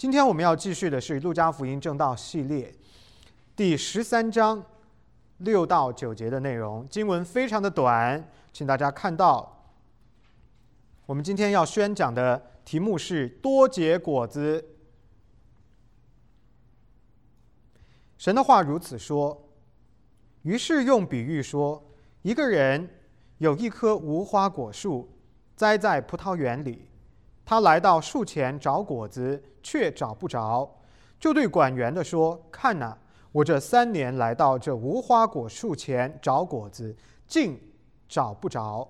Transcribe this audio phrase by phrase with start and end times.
[0.00, 2.74] 今天我们要继续的是《路加福音正道系列
[3.54, 4.64] 第十三章
[5.36, 6.88] 六到九节的内容。
[6.88, 9.70] 经文非常的短，请大家看到，
[11.04, 14.64] 我们今天要宣讲的题目是“多结果子”。
[18.16, 19.50] 神的话如此说，
[20.44, 21.86] 于是用比喻说：
[22.22, 22.88] 一个人
[23.36, 25.10] 有一棵无花果树，
[25.54, 26.86] 栽在葡萄园里。
[27.50, 30.70] 他来到树前找果子，却找不着，
[31.18, 32.96] 就对管园的说：“看呐，
[33.32, 36.96] 我这三年来到这无花果树前找果子，
[37.26, 37.60] 竟
[38.08, 38.88] 找不着，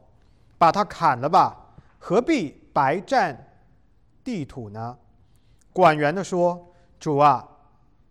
[0.59, 3.51] 把它砍了吧，何必白占
[4.23, 4.99] 地土呢？”
[5.73, 6.71] 管园的说
[7.01, 7.49] ：“主啊，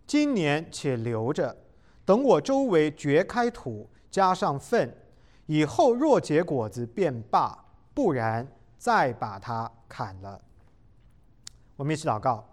[0.08, 1.56] 今年且留着，
[2.04, 4.98] 等我周围掘开土，加上粪，
[5.46, 8.48] 以后若结果子便罢，不然。”
[8.80, 10.42] 再把它砍了。
[11.76, 12.44] 我们一起祷告，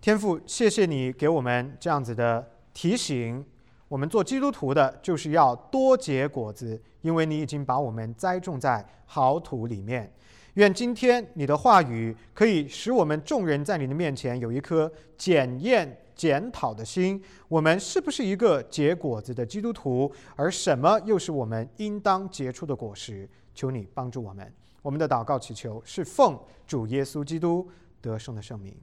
[0.00, 3.44] 天父，谢谢你给我们这样子的提醒。
[3.88, 10.12] 我们做基督徒的，就是要多结果子，因为你已经把我们栽种在好土里面。
[10.54, 17.22] 愿今天你的话语可以使我们众人在你的面前有一颗检验、检讨的心。
[17.48, 20.12] 我们是不是一个结果子的基督徒？
[20.36, 23.26] 而什么又是我们应当结出的果实？
[23.54, 24.52] 求你帮助我们。
[24.82, 27.68] 我们的祷告祈求是奉主耶稣基督
[28.00, 28.76] 得胜的圣名，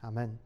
[0.00, 0.38] 阿门。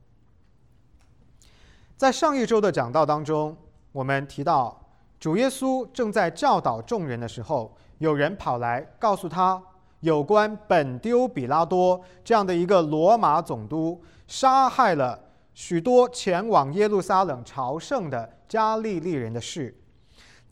[1.97, 3.57] 在上一周的讲道当中，
[3.93, 4.81] 我们提到
[5.19, 9.61] 主耶稣正在教导众人的时候，有人跑来告诉他
[10.01, 15.19] 有关本丢比拉多这样的一个罗马总督杀害了
[15.55, 19.77] 许多前往耶路撒冷朝圣的加利利人的事。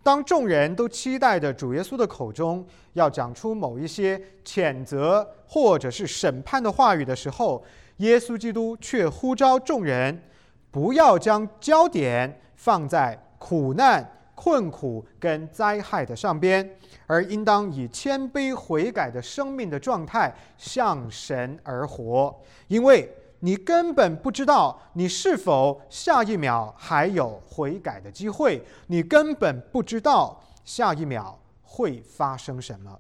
[0.07, 7.65] 当众人都期待着主耶稣的口中要讲出某一些谴责或者是审判的话语的时候，
[7.97, 10.23] 耶稣基督却呼召众人
[10.71, 16.71] 不要将焦点放在苦难、困苦跟灾害的上边，
[17.09, 22.33] 而应当以谦卑悔改的生命的状态向神而活，
[22.69, 23.13] 因为。
[23.41, 32.99] 你根本不知道你是否下一秒还有悔改的机会，你根本不知道下一秒会发生什么。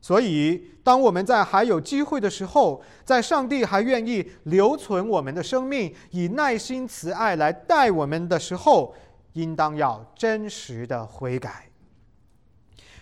[0.00, 8.94] 所以，当我们在还有机会的时候，在上帝还愿意留存我们的生命，以耐心慈爱来待我们的时候，
[9.32, 11.68] 应当要真实的悔改。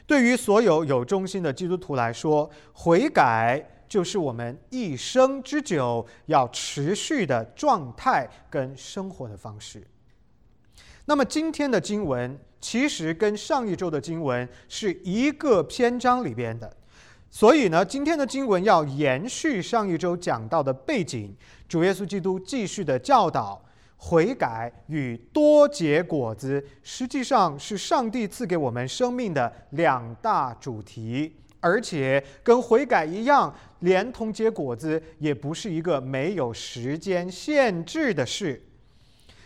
[0.06, 3.64] 对于所有有忠心的基督徒来说，悔改。
[3.88, 9.86] 就是我们一生之久要持续的状态跟生活的方式。
[11.04, 16.76] 那么今天的经文其实跟上一周的经文是一个篇章里边的，
[17.30, 21.32] 所以呢，今天的经文要延续上一周讲到的背景，
[21.68, 23.62] 主耶稣基督继续的教导
[23.96, 31.36] 悔改与多结果子，实际上是上帝赐给我们生命的两大主题。
[31.66, 38.62] 而且跟悔改一样，连同结果子也不是一个没有时间限制的事。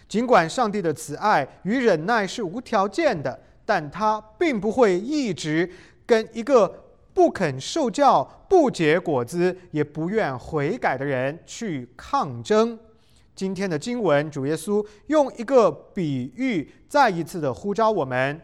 [0.06, 5.70] 尽管上帝的慈爱与忍耐是无条件的，但他并不会一直
[6.04, 12.78] 跟一个不肯受教、不结果子、也不愿悔改的人去抗争。
[13.34, 18.38] 今天的经文，主耶稣用一个比喻，再一次的呼召我们。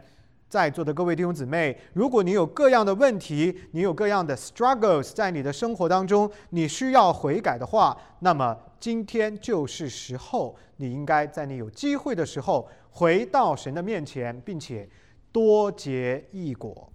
[0.49, 14.89] 在座的各位弟兄姊妹，如果你有各样的问题，你有各样的 struggles 在你的生活当中，你需要悔改的话，那么今天就是时候，你应该在你有机会的时候回到神的面前，并且
[15.33, 16.93] 多结异果。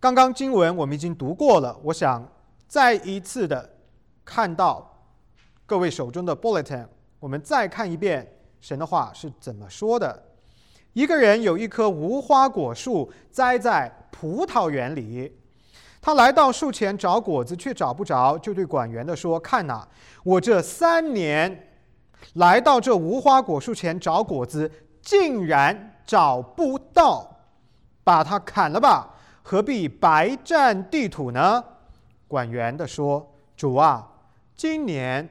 [0.00, 2.26] 刚刚经文我们已经读过了，我想
[2.66, 3.68] 再一次的
[4.24, 5.10] 看到
[5.66, 6.86] 各位手中的 bulletin，
[7.20, 8.26] 我们再看一遍
[8.60, 10.22] 神的话是怎么说的。
[10.96, 15.30] 一个人有一棵无花果树栽在葡萄园里，
[16.00, 19.86] 他来到树前找果子，却找不着，就对管园的说：“看呐，
[20.24, 21.68] 我这三年
[22.36, 24.72] 来到这无花果树前找果子，
[25.02, 27.30] 竟然找不到，
[28.02, 31.62] 把它砍了吧，何必白占地土呢？”
[32.26, 34.10] 管园的说：“主啊，
[34.54, 35.28] 今年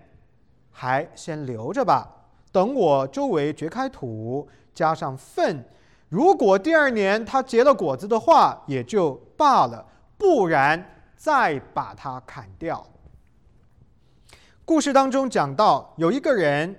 [0.69, 2.07] 还先留着吧，
[2.55, 5.61] 等我周围掘开土。”加上粪，
[6.07, 9.85] 如果第二年它结了果子的话，也就罢了；
[10.17, 12.85] 不然，再把它砍掉。
[14.63, 16.75] 故事当中讲到，有一个人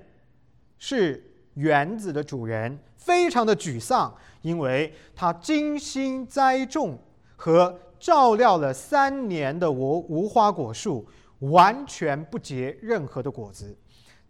[0.79, 1.23] 是
[1.55, 6.99] 园子的主人，非常的沮丧，因为他精心栽种
[7.37, 11.07] 和照料了三年的无无花果树，
[11.39, 13.75] 完全不结任何的果子。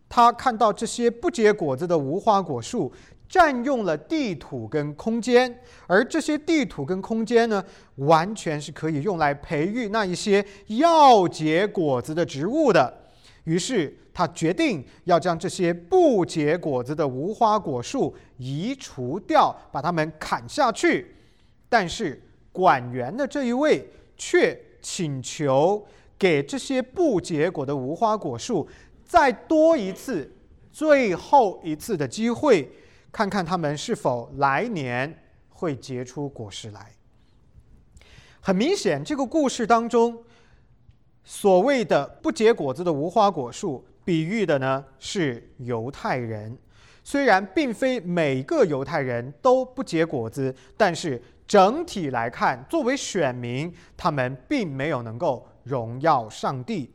[0.09, 2.93] 他看到这些不结果子的无花果树
[3.29, 7.63] 占用了地土跟空间，而这些地土跟空间呢，
[7.97, 13.03] 完全是可以用来培育那一些要结果子的植物的。
[13.45, 21.15] 于是他决定要将这些不结果子的无花果树移除掉，把它们砍下去。
[21.69, 22.23] 但是
[22.53, 25.85] 管园的这一位却请求
[26.17, 28.67] 给这些不结果的无花果树。
[29.07, 30.31] 再多一次，
[30.73, 32.71] 最后一次的机会，
[33.13, 36.93] 看看他们是否来年会结出果实来。
[38.41, 40.23] 很明显，这个故事当中，
[41.25, 46.57] 所谓的不结果子的无花果树，比喻的呢是犹太人。
[47.03, 56.93] 虽然并非每个犹太人都不结果子，但是整体来看，作为选民，他们并没有能够荣耀上帝。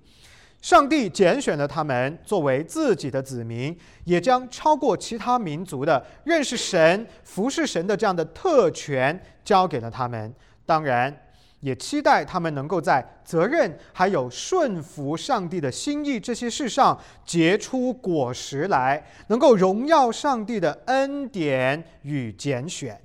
[0.62, 10.32] 上帝拣选了他们作为自己的子民，也将超过其他民族的认识神、服侍神的这样的特权交给了他们。
[10.64, 11.16] 当然，
[11.62, 23.00] 也期待他们能够在责任还有顺服上帝的心意这些事上结出果实来，能够荣耀上帝的恩典与拣选。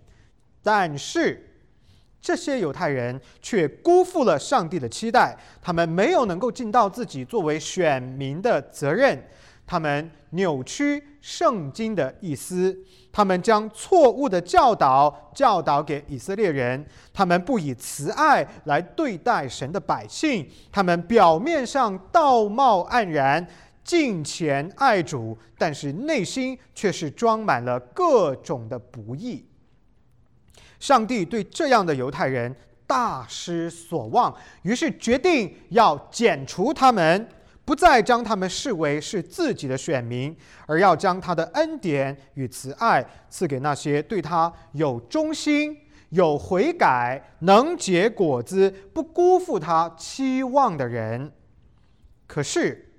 [0.62, 1.42] 但是，
[2.26, 9.16] 这些犹太人却辜负了上帝的期待，他们没有能够尽到自己作为选民的责任，
[9.64, 12.76] 他们扭曲圣经的意思，
[13.12, 16.84] 他们将错误的教导教导给以色列人，
[17.14, 23.46] 他们不以慈爱来对待神的百姓，他们表面上道貌岸然，
[23.84, 29.44] 敬虔爱主，但是内心却是装满了各种的不义。
[30.78, 32.54] 上帝对这样的犹太人
[32.86, 37.28] 大失所望，于是决定要剪除他们，
[37.64, 40.36] 不再将他们视为是自己的选民，
[40.66, 45.76] 而要将他的恩典与慈爱赐给那些对他有忠心、
[46.10, 51.32] 有悔改、能结果子、不辜负他期望的人。
[52.26, 52.92] 可是，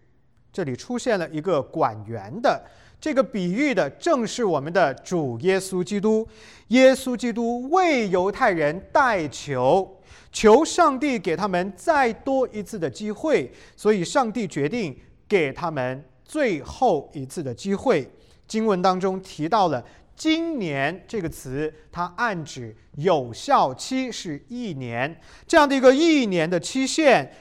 [0.51, 2.65] 这里出现了一个管园的。
[2.99, 6.27] 这个比喻的正是我们的主耶稣基督。
[6.69, 9.99] 耶稣基督为犹太人代求，
[10.31, 14.97] 求上帝给他们再多一次的机会，所以上帝决定
[15.27, 18.09] 给他们最后一次的机会。
[18.47, 19.83] 经文当中提到了
[20.15, 27.31] “今年”这个词，它暗指有效期是一年，这样的一个一年的期限。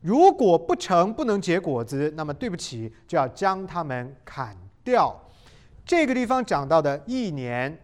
[0.00, 4.56] 如果不成，不能结果子，那么对不起，就要将他们砍。
[4.84, 5.18] 掉，
[5.84, 7.78] 这个地方讲到的一年，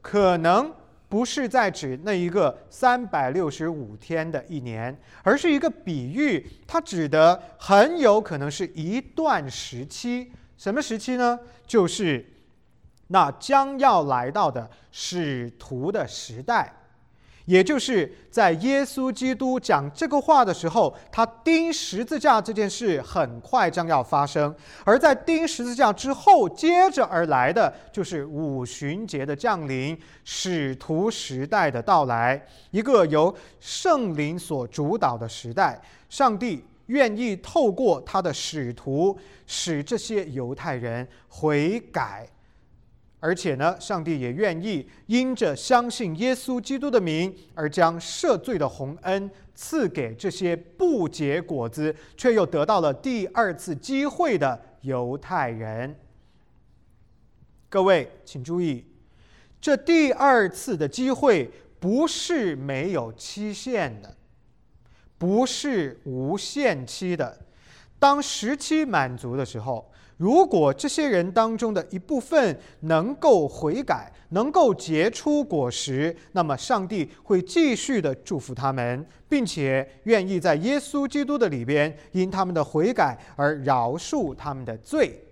[0.00, 0.72] 可能
[1.08, 10.32] 不是在指那一个三百六十五天的一年，而是一个比喻，它指的很有可能是一段时期。
[10.56, 11.38] 什么时期呢？
[11.66, 12.24] 就是
[13.08, 16.72] 那将要来到的使徒的时代。
[17.46, 24.52] 也就是在耶稣基督讲这个话的时候，他钉十字架这件事很快将要发生；
[24.84, 35.80] 而在钉十字架之后，接着而来的就是五旬节的降临，使徒时代的到来，一个由圣灵所主导的时代。
[36.08, 39.16] 上帝愿意透过他的使徒，
[39.46, 42.28] 使这些犹太人悔改。
[43.26, 55.96] 而且呢，上帝也愿意因着相信耶稣基督的名，而将赦罪的洪恩赐给这些不结果子却又得到了第二次机会的犹太人。
[57.68, 58.84] 各位请注意，
[59.60, 64.16] 这第二次的机会不是没有期限的，
[65.18, 67.45] 不是无限期的。
[67.98, 69.90] 当时期满足的时候。
[70.18, 85.22] 如果这些人当中的一部分能够悔改，能够结出果实，那么上帝会继续的祝福他们，并且愿意在耶稣基督的里边，因他们的悔改而饶恕他们的罪。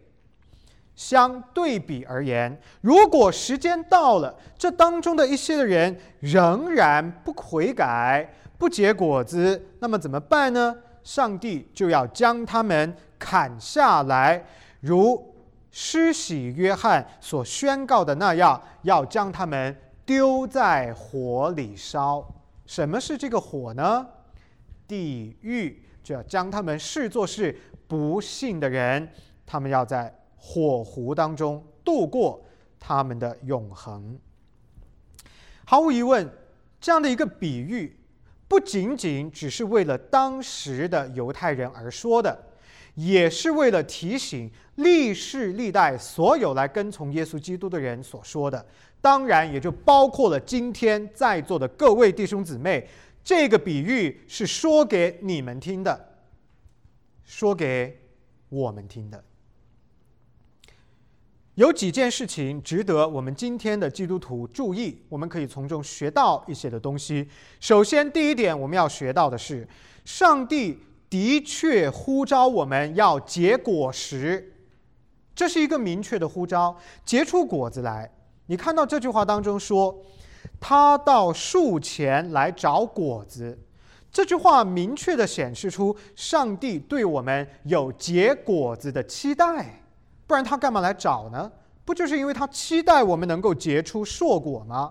[0.94, 10.76] 相对比而言，如果时间到了，这当中的一些的人仍然不悔改、不结果子，那么怎么办呢？
[11.04, 14.44] 上帝就要将他们砍下来。
[14.80, 15.34] 如
[15.70, 22.26] 施洗约翰所宣告的那样，要将他们丢在火里烧。
[22.66, 24.06] 什么是这个火呢？
[24.88, 29.08] 地狱，就要将他们视作是不幸的人，
[29.46, 32.42] 他们要在火湖当中度过
[32.78, 34.18] 他们的永恒。
[35.64, 36.30] 毫无疑问，
[36.80, 37.98] 这样的一个比喻，
[38.46, 42.38] 不仅仅只是为了当时的犹太人而说的，
[42.94, 48.64] 也是为了提醒历世历代所有来跟从耶稣基督的人所说的。
[49.00, 52.88] 当然，也就包括了今天在座的各位弟兄姊妹。
[53.22, 55.98] 这个比喻是说给你们听的，
[57.24, 57.98] 说给
[58.50, 59.24] 我们听的。
[61.54, 67.28] 有几件事情值得我们今天的基督徒注意，我们可以从中学到一些的东西。
[67.60, 69.66] 首先，第一点我们要学到的是，
[70.04, 74.52] 上帝的确呼召我们要结果实，
[75.32, 78.10] 这是一个明确的呼召，结出果子来。
[78.46, 79.96] 你看到这句话当中说，
[80.58, 83.56] 他到树前来找果子，
[84.10, 89.83] 这句话明确的显示出上帝对我们有结果子的期待。
[90.26, 91.50] 不然他干嘛来找呢？
[91.84, 94.90] 不就是因为他期待我们能够结出硕果吗？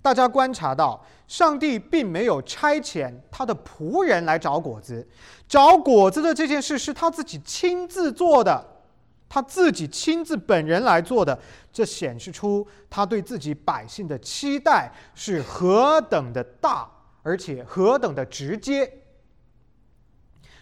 [0.00, 5.06] 大家观察到，上帝并没有差遣他的仆人来找果子，
[5.48, 8.64] 找果子的这件事是他自己亲自做的，
[9.28, 11.36] 他自己亲自本人来做的。
[11.72, 16.88] 这显示出他对自己百姓的期待是何等的大，
[17.24, 18.90] 而且何等的直接。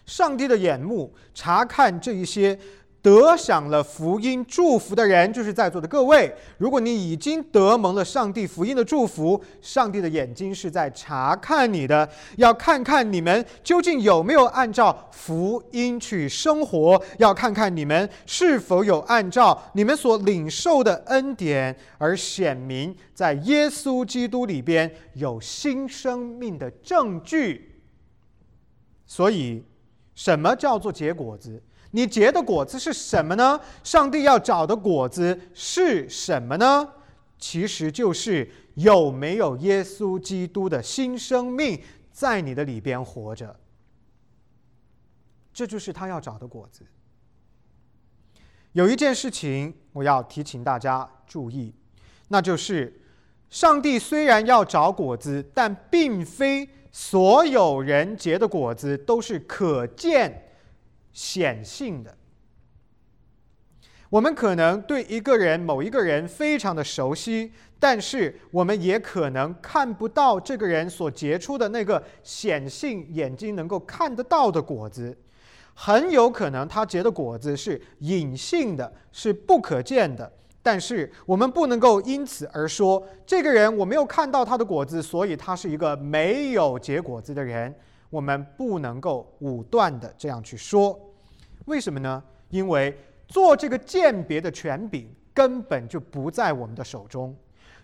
[0.07, 2.59] 上帝的眼目查看这一些。
[3.01, 6.35] 得享了福音祝福的人，就是在座的各位。
[6.59, 27.81] 如果你已经得蒙了上帝福音的祝福，上帝的眼睛是在查看你的，要看看你们究竟有没有按照福音去生活，要看看你们是否有按照你们所领受的恩典而显明，在耶稣基督里边有新生命的证据。
[29.07, 29.65] 所以，
[30.15, 31.63] 什么叫做结果子？
[31.93, 33.59] 你结的果子是什么呢？
[33.83, 36.87] 上帝要找的果子是什么呢？
[37.39, 41.81] 其实就是有没有耶稣基督的新生命
[42.11, 43.59] 在你的里边活着。
[45.53, 46.85] 这就是他要找的果子。
[48.73, 51.75] 有一件事情我要提醒大家注意，
[52.29, 53.01] 那就是
[53.49, 60.48] 上帝虽然要找果子，但并非所有人结的果子都是可见。
[61.19, 62.17] 显性的，
[64.09, 75.19] 我们可能对一个人、某一个人非常的熟悉，但是我们也可能看不到这个人所结出的那个显性眼睛能够看得到的果子。
[75.75, 80.33] 很有可能他结的果子是隐性的，是不可见的。
[80.63, 87.75] 但是我们不能够因此而说，这个人我没有看到他的果子，所以他是一个没有结果子的人。
[88.11, 90.99] 我们不能够武断的这样去说。
[91.69, 92.23] 为什么呢？
[92.49, 92.99] 因为
[93.29, 97.37] 做这个鉴别的权柄根本就不在我们的手中，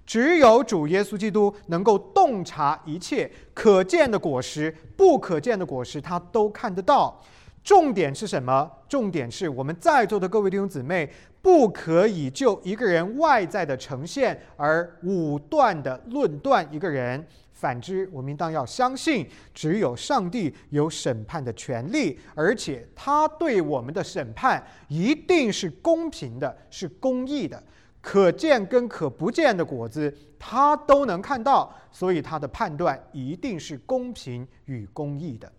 [0.07, 7.23] 只有主耶稣基督能够洞察一切可见的果实、不可见的果实，他都看得到。
[7.63, 8.71] 重点是什么？
[8.89, 11.11] 重点是我们在座的各位弟兄姊妹，
[11.43, 17.27] 不可以就一个人外在的呈现而武断的论断一个人。
[17.65, 27.63] 反之，我们应当要相信，只有上帝有审判的权利，而且他对我们的审判一定是公平的，是公义的。
[28.03, 35.51] 可见跟可不见的果子，他都能看到，所以他的判断一定是公平与公义的。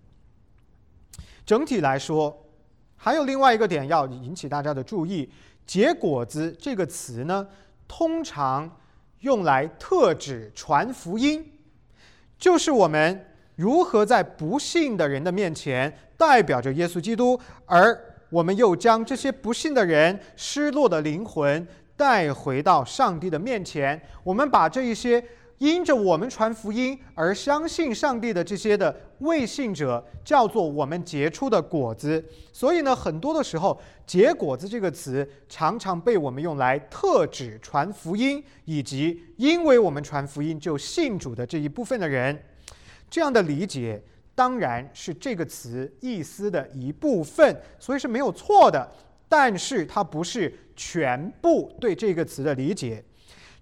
[1.44, 2.46] 整体来说，
[2.96, 5.28] 还有另外一个点要引起大家的注意
[5.66, 7.48] ：“结果子”这个词呢，
[7.88, 8.78] 通常
[9.22, 11.52] 用来特指传福音。
[12.38, 13.26] 就是我们
[13.56, 17.98] 如何在不幸的人的面前代表着耶稣基督，而
[18.30, 21.66] 我们又将这些不幸的人失落的灵魂
[21.96, 24.00] 带回到上帝的面前。
[24.24, 25.24] 我们把这一些
[25.58, 32.24] 因着我们传福音而相信上帝的这些的未信者，叫做我们结出的果子。
[32.52, 42.38] 所以呢，很多的时候，“结果子”这个词常常被我们用来特指传福音，以及因为我们传福音就信主的这一部分的人。
[43.10, 44.02] 这样的理解
[44.34, 48.92] 当然是这个词意思的一部分，所以是没有错的。
[49.30, 53.04] 但是它不是全部对这个词的理解。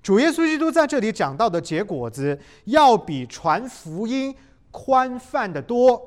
[0.03, 4.36] 主耶稣基督在这里讲到的结果子，要比传福音
[4.69, 6.00] 宽泛的多、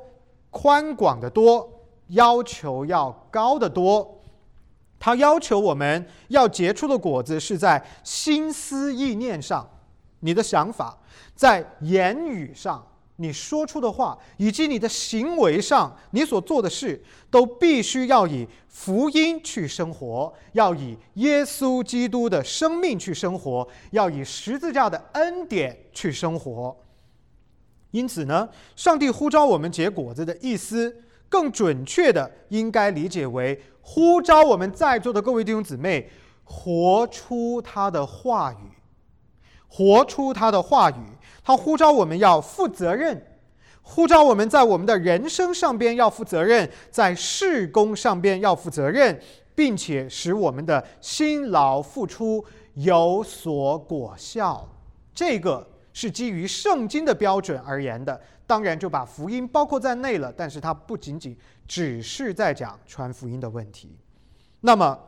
[0.50, 1.66] 宽广的多，
[2.08, 4.12] 要求要高的多。
[4.98, 9.66] 他要求我们要结出的果子是在心思意念上，
[10.20, 10.98] 你的想法，
[11.34, 12.86] 在言语上。
[13.16, 26.76] 你说出的话，以及你的行为上，你所做的事，都必须要以福音去生活，要以耶稣基督的生命去生活，要以十字架的恩典去生活。
[27.92, 30.94] 因此呢，上帝呼召我们结果子的意思，
[31.30, 36.10] 更准确的应该理解为呼召我们在座的各位弟兄姊妹，
[36.44, 38.75] 活出他的话语，
[39.68, 41.02] 活出他的话语。
[41.44, 43.24] 他呼召我们要负责任，
[43.82, 49.20] 呼召我们在我们的人生上边要负责任，在事工上边要负责任，
[49.54, 52.44] 并且使我们的辛劳付出
[52.74, 54.68] 有所果效。
[55.14, 55.66] 这个。
[55.98, 60.30] 是基于圣经的标准而言的，当然就把福音包括在内了。
[60.30, 61.34] 但是它不仅仅
[61.66, 63.96] 只是在讲传福音的问题。
[64.60, 64.98] 那么，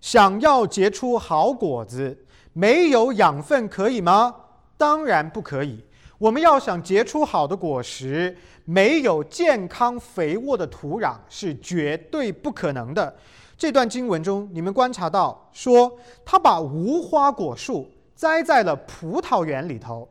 [0.00, 4.34] 想要结出好果子，没有养分可以吗？
[4.76, 5.84] 当然不可以。
[6.18, 13.16] 我们要想结出好的果实，没有健康肥沃的土壤是绝对不可能的。
[13.56, 17.90] 这段经文中，你们观察到说，他把无花果树。
[18.14, 20.08] 栽在了葡萄园里头，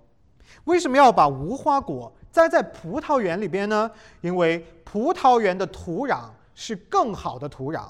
[0.63, 3.91] 为什么要把无花果栽在葡萄园里边呢？
[4.21, 7.89] 因为葡萄园的土壤是更好的土壤，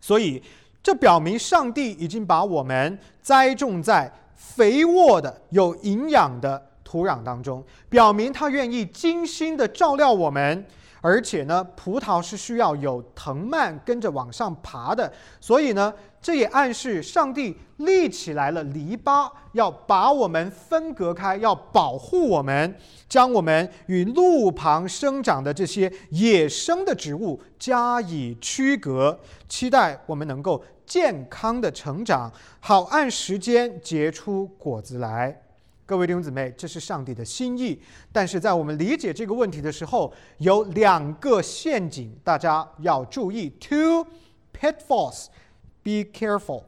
[0.00, 0.42] 所以
[0.84, 10.64] 这表明上帝已经把我们栽种在肥沃的、有营养的土壤当中，表明他愿意精心的照料我们。
[11.04, 22.74] 而且呢，葡萄是需要有藤蔓跟着往上爬的，所以呢，这也暗示上帝立起来了篱笆，要把我们分隔开，要保护我们，
[23.06, 35.43] 将我们与路旁生长的这些野生的植物加以区隔，期待我们能够健康的成长，好按时间结出果子来。
[35.86, 37.78] 各位弟兄姊妹，这是上帝的心意。
[38.10, 43.50] 但是在我们理解这个问题的时候，有两个陷阱，大家要注意。
[43.60, 44.06] Two
[44.58, 45.26] pitfalls,
[45.82, 46.62] be careful。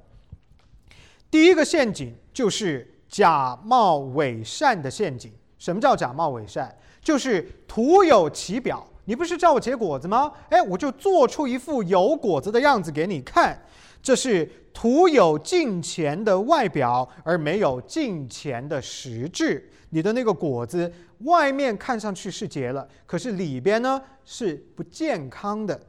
[1.31, 5.33] 第一个陷阱就是假冒伪善的陷阱。
[5.59, 6.77] 什么叫假冒伪善？
[7.01, 8.87] 就是徒有其表。
[9.07, 10.31] 你不是叫我结果子吗？
[10.51, 13.59] 哎，我就做出一副有果子的样子给你看。
[14.03, 19.67] 这是徒有敬虔的外表，而没有敬虔的实质。
[19.89, 25.81] 你的那个果子外面看上去是结了，可是里边呢是不健康的。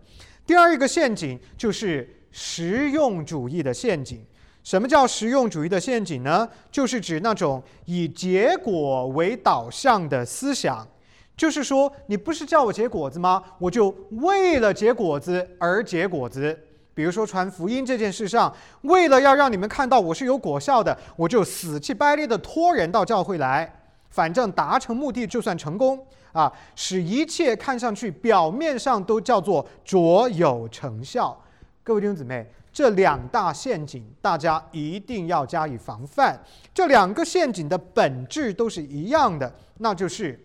[0.45, 4.26] 第二一个陷阱就是实用主义的陷阱。
[4.63, 6.47] 什么叫实用主义的陷阱呢？
[6.71, 10.88] 就是指那种以结果为导向的思想。
[11.36, 13.43] 就是说，你不是叫我结果子吗？
[13.60, 16.58] 我就为了结果子而结果子。
[16.98, 23.72] 比如说传福音这件事上，为了要让你们看到我是有果效的，我就死气白咧的拖人到教会来，
[24.10, 31.40] 反正达成目的就算成功啊，使一切看上去表面上都叫做卓有成效。
[31.84, 36.36] 各位弟兄姊妹，这两大陷阱大家一定要加以防范。
[36.74, 40.44] 这两个陷阱的本质都是一样的，那就是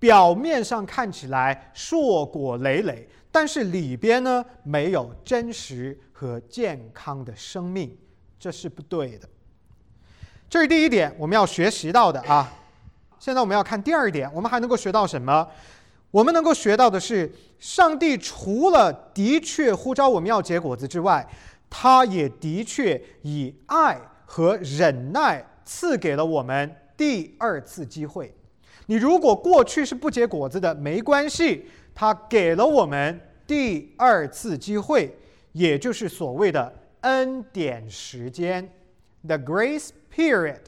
[0.00, 3.08] 表面上看起来硕果累累。
[3.32, 7.96] 但是里边呢没有真实和健康的生命，
[8.38, 9.28] 这是不对的。
[10.48, 12.52] 这是第一点我们要学习到的啊。
[13.18, 15.48] 现在我们要看第二点，我们还能够学到什么？
[16.10, 21.26] 我们能够学到的是，上帝除了的确呼召我们要结果子之外，
[21.70, 28.34] 他也的确以爱和忍耐赐给了我们第二次机会。
[28.86, 31.66] 你如果过去是不结果子的，没关系。
[31.94, 35.14] 他给了我们第二次机会，
[35.52, 38.72] 也就是所谓的恩典时间
[39.26, 40.60] （the grace period）。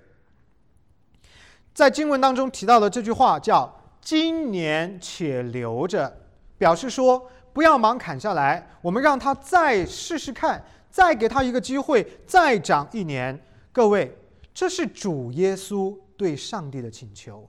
[1.72, 6.14] 在经文当中提到的这句话叫“今年且留着”，
[6.58, 13.40] 表示说不要忙砍下来，我们让他再试试看，再给他一个机会，再长一年。
[13.72, 14.16] 各位，
[14.52, 17.48] 这是主耶稣对上帝的请求。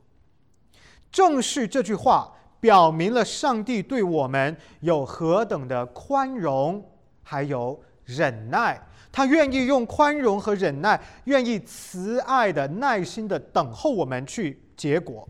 [1.12, 2.32] 正是这句话。
[2.60, 6.84] 表明了上帝对我们有何等的宽容，
[7.22, 8.82] 还有忍耐。
[9.12, 15.28] 他愿意用宽容和忍耐，愿意慈爱的、耐心的等候我们去结果。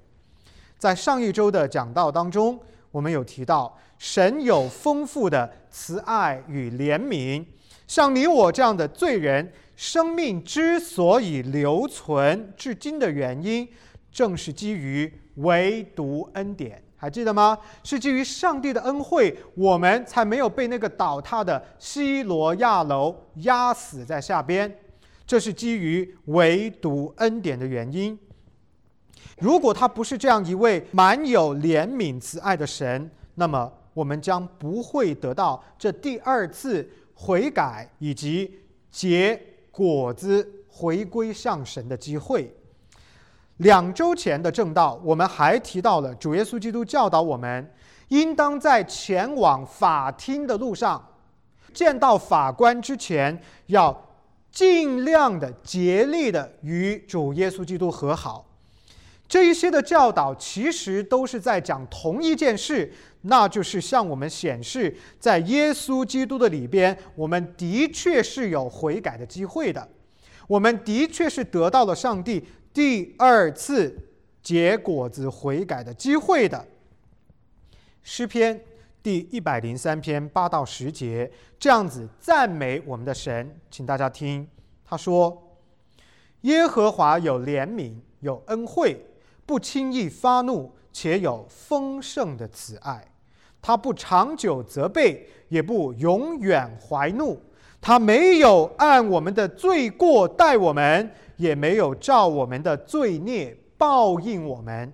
[0.78, 2.60] 在上一周的讲道当中，
[2.90, 7.46] 我们有提到，神有丰富的慈爱与怜悯。
[7.86, 13.68] 像你我这样的罪人，生命之所以留存至今的原因，
[14.12, 16.82] 正是基于唯独恩典。
[16.98, 17.58] 还记得吗？
[17.84, 24.80] 是基于上帝的恩惠，我们才没有被那个倒塌的西罗亚楼压死在下边。
[25.28, 28.18] 这是基于唯独恩典的原因。
[29.40, 39.40] 如果他不是这样一位满有怜悯慈爱的神，那么我们将不会得到这第二次悔改以及结
[39.72, 42.56] 果子、回归向神的机会。
[43.58, 47.72] 两周前的正道，我们还提到了主耶稣基督教导我们，
[48.10, 51.02] 应当在前往法庭的路上，
[51.74, 54.10] 见到法官之前，要
[54.52, 58.46] 尽量的竭力的与主耶稣基督和好。
[59.28, 69.88] 这一些的教导其实都是在讲同一件事，那就是向我们显示，在耶稣基督的里边，我们的确是有悔改的机会的，
[70.46, 72.46] 我们的确是得到了上帝。
[72.76, 73.98] 第二次
[74.44, 76.68] 结果子悔改的机会的
[78.04, 78.62] 诗篇
[79.02, 84.46] 第一百零三篇八到十节，这样子赞美我们的神，请大家听。
[84.84, 85.58] 他说
[86.42, 89.06] ：“耶和华有怜悯，有恩惠，
[89.46, 93.08] 不轻易发怒，且有丰盛的慈爱。
[93.62, 97.42] 他不长久责备，也不永远怀怒。
[97.86, 104.94] 他没有按我们的罪过待我们。”也没有照我们的罪孽报应我们。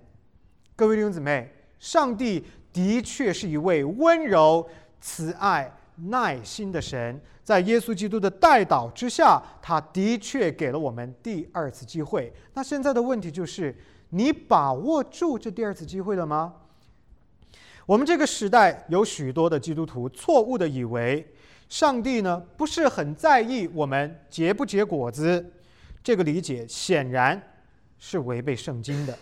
[0.74, 4.66] 各位弟兄姊妹，上帝的确是一位温柔、
[5.00, 5.72] 慈爱、
[6.08, 7.20] 耐心的神。
[7.44, 12.32] 在耶稣基督的带导之下，他的确给了我们第二次机会。
[12.54, 13.72] 那现在的问题就是：
[14.08, 16.54] 你把握住这第二次机会了吗？
[17.86, 21.24] 我们这个时代有许多的基督徒错误的以为，
[21.72, 25.42] 上帝呢不是很在意我们结不结果子。
[26.04, 27.40] 这个理解显然
[27.98, 29.18] 是违背圣经的，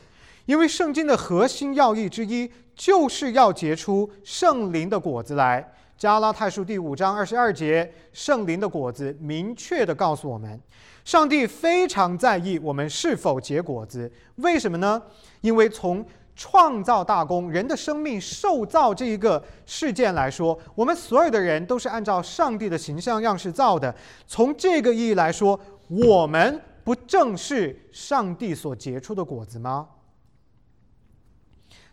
[0.46, 5.64] 因为圣经的核心要义之一就是要结出圣灵的果子来。
[5.96, 10.60] 加拉太书第五章二十二节，圣灵的果子明确的告诉我们，
[11.04, 14.10] 上帝非常在意我们是否结果子。
[14.36, 15.00] 为什么呢？
[15.42, 23.94] 因为从创造大功、人的生命受造这一个事件来说，我们所有的人都是按照上帝的形象样式造的。
[24.26, 26.60] 从这个意义来说，我们。
[26.82, 29.86] 不正是上帝所结出的果子吗？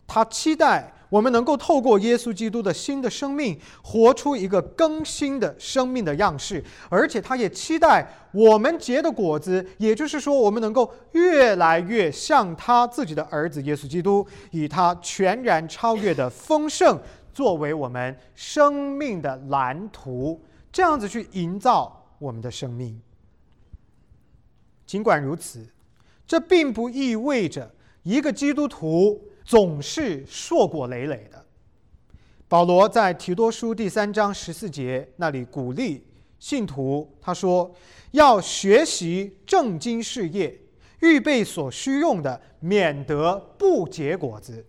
[0.08, 17.00] 他期待我们能够透过耶稣基督的新的生命，活出一个更新的生命的样式，而且他也期待我们结的果子，也就是说，我们能够越来越像他自己的儿子耶稣基督，以他全然超越的丰盛
[17.34, 20.41] 作为我们生命的蓝图，
[20.72, 23.00] 这样子去营造我们的生命。
[24.86, 25.65] 尽管如此，
[26.26, 31.46] 这并不意味着一个基督徒总是硕果累累的。
[32.50, 36.06] 保罗在提多书第三章十四节那里鼓励
[36.38, 37.74] 信徒，他说
[38.12, 40.60] ：“要学习正经事业，
[41.00, 44.66] 预备所需用的，免得不结果子。”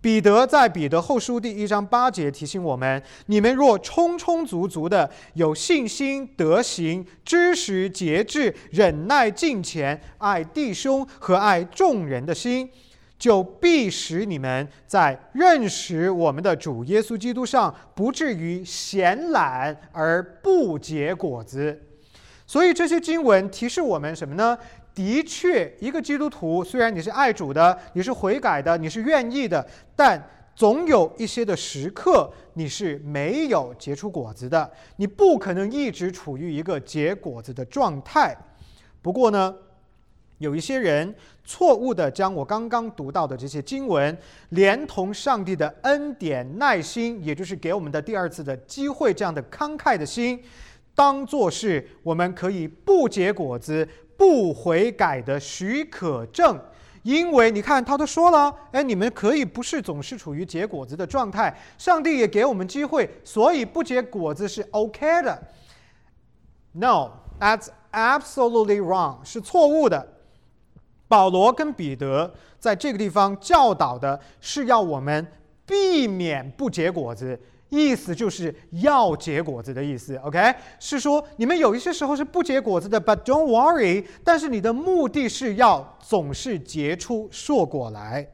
[0.00, 12.70] 彼得在彼得后书第一章八节提醒我们：你们若充充足足的有信心、德行、知识、节制、忍耐、敬虔、爱弟兄和爱众人的心，
[13.18, 21.82] 就必使你们在认识我们的主耶稣基督上，不至于闲懒而不结果子。
[22.46, 24.56] 所以这些经文提示我们什么呢？
[24.94, 30.20] 的确，一个基督徒虽然你是爱主的，你是悔改的，你是愿意的，但
[30.56, 34.68] 总有一些的时刻你是没有结出果子的。
[34.96, 38.36] 你不可能一直处于一个结果子的状态。
[39.00, 39.54] 不过呢，
[40.38, 44.16] 有一些人错误的将我刚刚读到的这些经文，
[44.50, 50.42] 连同上帝的恩典、耐心，也就是给我们的第二次的机会，这样的慷慨的心，
[50.94, 53.86] 当做是我们可以不结果子。
[54.18, 56.60] 不悔改的许可证，
[57.04, 65.40] 因为你看他都说了，哎，你们可以不是总是处于结果子的状态，上帝也给我们机会，所以不结果子是 OK 的。
[66.72, 70.04] No，that's absolutely wrong，是错误的。
[71.08, 75.26] 保罗跟彼得在这个地方教导的是要我们
[75.66, 77.38] 避免不结果子。
[77.70, 80.54] 意思就是要结果子的意思，OK？
[80.80, 84.06] 是说你们有一些时候是不结果子的，But don't worry。
[84.24, 88.26] 但是你的目的是要总是结出硕果来。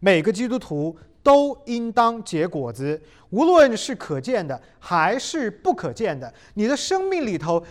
[0.00, 2.98] 每个基督徒都应当结果子，
[3.28, 6.32] 无论是可见的还是不可见的。
[6.54, 7.62] 你的生命里头。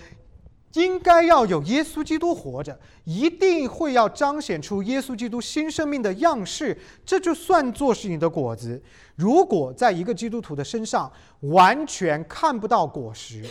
[0.74, 8.82] 应该要有耶稣基督活着，一定会要彰显出耶稣基督新生命的样式，这就算作是你的果子。
[9.16, 13.44] 如果在一个基督徒的身上完全看不到果实，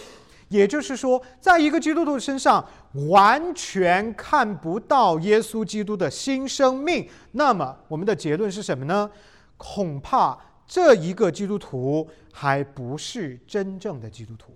[0.49, 2.67] 也就是说，在一个基督徒身上
[3.09, 9.09] 完全看不到耶稣基督的新生命，那么我们的结论是什么呢？
[9.57, 14.53] 恐怕这一个基督徒还不是真正的基督徒。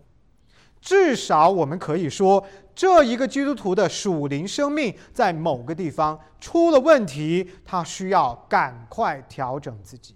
[0.85, 2.45] 至少我们可以说，
[2.75, 10.15] 这一个基督徒的属灵生命在某个地方出了问题，他需要赶快调整自己。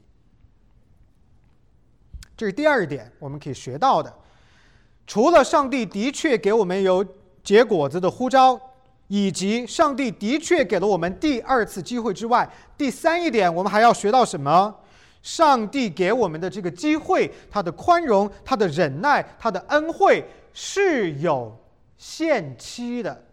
[2.37, 4.15] 这是第二点，我们可以学到的。
[5.07, 7.03] 除了上帝的确给我们有
[7.43, 8.61] 结果子的呼召，
[9.07, 14.75] 以及上帝的确给了我们第二次机会之外，第三一点，我们还要学到什么？
[15.23, 20.23] 上帝给我们的这个机会，他的宽容、他的忍耐、他的恩惠。
[20.61, 21.57] 是有
[21.97, 23.25] 限期的，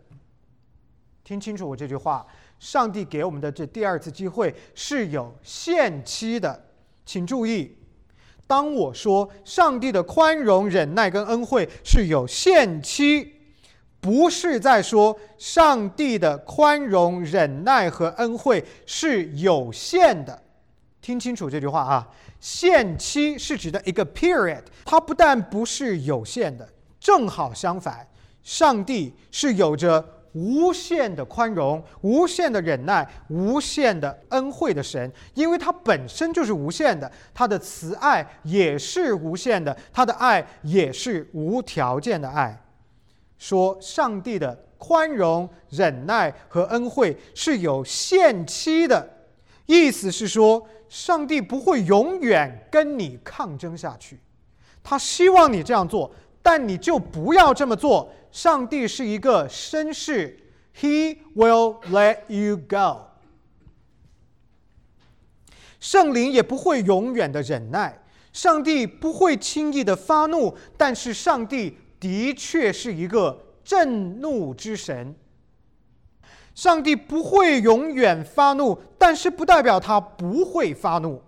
[1.23, 2.23] 听清楚我这句话。
[2.59, 6.67] 上帝给我们的这第二次机会是有限期的，
[7.03, 7.75] 请注意，
[8.45, 13.33] 当我说上帝的宽容、忍耐跟恩惠是有限期，
[13.99, 20.43] 不是在说上帝的宽容、忍耐和恩惠是有限的。
[21.01, 22.07] 听清楚这句话啊，
[22.39, 26.69] 限期是指的一个 period，它不但不是有限的。
[27.05, 28.07] 正好相反，
[28.41, 42.59] 上帝是有着无限的宽容、无限的忍耐、无限的恩惠的神，因为他本身就是无限的，他的慈爱也是无限的，他的爱也是无条件的爱。
[43.37, 49.07] 说上帝的宽容、忍耐和恩惠是有限期的，
[49.67, 54.19] 意思是说，上帝不会永远跟你抗争下去，
[54.83, 56.11] 他希望你这样做。
[56.45, 58.07] 但你就不要这么做。
[58.31, 60.37] 上帝是一个绅士
[60.79, 63.07] ，He will let you go。
[65.79, 67.99] 圣灵也不会永远的忍耐，
[68.31, 70.55] 上帝不会轻易的发怒。
[70.77, 75.15] 但是上帝的确是一个震怒之神。
[76.53, 81.19] 上帝不会永远发怒，但是不代表他不会发怒。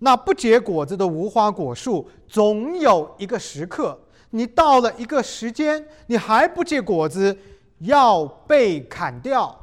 [0.00, 3.98] 那不结果子的无花果树，总有一个时刻。
[4.34, 7.38] 你到了一个时间，你还不结果子，
[7.78, 9.56] 要被砍掉。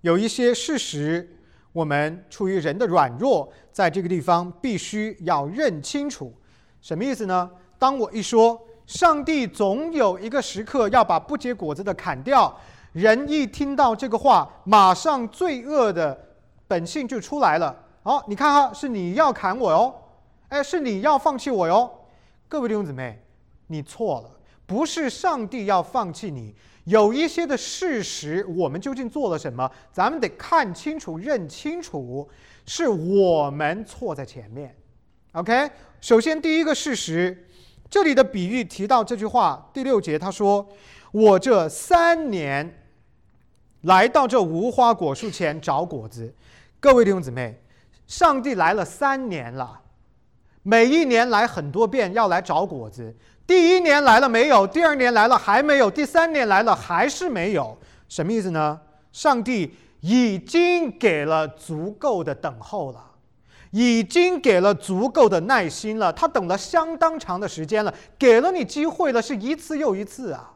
[0.00, 1.38] 有一些事实，
[1.72, 6.34] 我们出于人的软弱，在这个地方必须要认清楚。
[6.80, 7.48] 什么意思呢？
[7.78, 12.52] 当我一说上帝总有一个时刻要把不结果子的砍掉，
[12.92, 16.18] 人一听到这个话，马上罪恶的
[16.66, 17.84] 本性就出来了。
[18.02, 19.94] 好，你看哈，是你要砍我哟，
[20.48, 21.88] 哎，是你要放弃我哟。
[22.50, 23.16] 各位弟兄姊妹，
[23.68, 24.30] 你错了，
[24.66, 26.52] 不是上帝要放弃你。
[26.82, 29.70] 有一些的事实，我们究竟做了什么？
[29.92, 32.28] 咱们得看清楚、认清楚，
[32.66, 34.76] 是我们错在前面。
[35.30, 37.46] OK，首先第一个事实，
[37.88, 40.68] 这里的比喻提到这句话，第六节他说
[41.12, 42.82] ：“我这三年
[43.82, 46.34] 来到这无花果树前找果子。”
[46.80, 47.62] 各位弟兄姊妹，
[48.08, 49.82] 上帝来了三年了。
[50.62, 53.14] 每一年来很多遍，要来找果子。
[53.46, 54.66] 第一年来了没有？
[54.66, 55.90] 第二年来了还没有？
[55.90, 57.76] 第三年来了还是没有？
[58.08, 58.80] 什么意思呢？
[59.12, 63.04] 上帝已经给了足够的等候了，
[63.70, 66.12] 已经给了足够的耐心了。
[66.12, 70.54] 他等了相当长的时间了，给了你机会了，是一次又一次啊。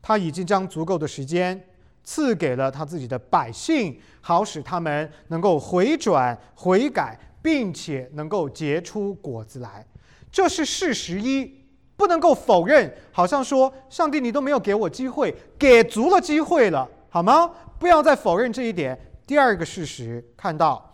[0.00, 1.68] 他已经将足够的时间
[2.02, 7.18] 赐给了他自己的百姓，好使他们能够回转悔改。
[7.44, 9.86] 并且能够结出果子来，
[10.32, 11.54] 这是事实一，
[11.94, 12.90] 不能够否认。
[13.12, 17.50] 好像说上帝，你都没有给我机会，给足了机会了，好吗？
[17.78, 18.98] 不要再否认这一点。
[19.26, 20.90] 第二个事实，看到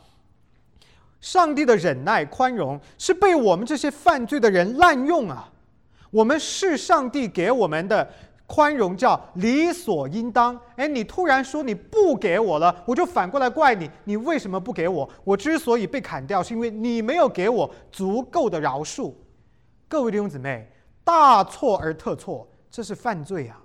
[1.20, 5.48] 上帝的忍耐宽容是被我们这些犯罪的人滥用啊。
[6.10, 8.10] 我们是上帝给我们的。
[8.52, 10.60] 宽容叫理所应当。
[10.74, 13.88] 哎，你突然说你不给我了，我就反过来怪你。
[14.02, 15.08] 你为什么不给我？
[15.22, 19.14] 我之所以被砍掉，是因为你没有给我足够的饶恕。
[19.86, 20.68] 各位弟兄姊妹，
[21.04, 23.62] 大错而特错，这是犯罪啊！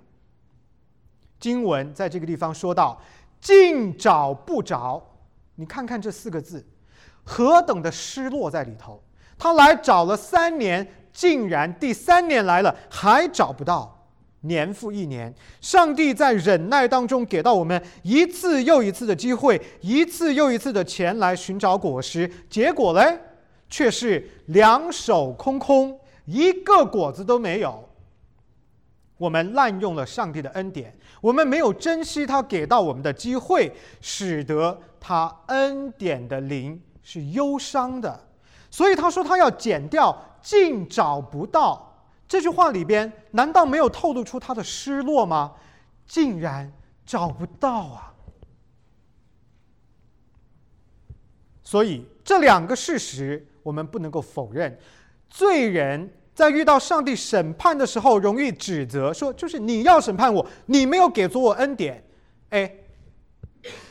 [1.40, 3.00] 经文在这个地方说到
[3.42, 5.02] “尽找不着”，
[5.56, 6.64] 你看看这四个字，
[7.24, 9.02] 何等的失落在里头。
[9.36, 13.95] 他来找了三年，竟然第三年来了还找不到。
[14.46, 23.18] 年复一年，上帝在忍耐当中给到我们一次又一次的机会，一次又一次的前来寻找果实，结果嘞，
[23.68, 27.82] 却是两手空空，一个果子都没有。
[29.18, 38.28] 我们滥用了上帝的恩典，我们没有珍惜他给到我们的机会，使得他恩典的灵是忧伤的，
[38.70, 41.95] 所以他说他要剪掉，竟找不到。
[42.28, 45.54] 这句话里边难道没有透露出他的失落吗？
[46.06, 46.72] 竟然
[47.04, 48.14] 找不到啊！
[51.62, 54.78] 所以这两个事实我们不能够否认：
[55.28, 62.04] 罪人在遇到上帝审判的时候，容易指责说：“就是你要审判我，你没有给足我恩典。”
[62.50, 62.72] 哎，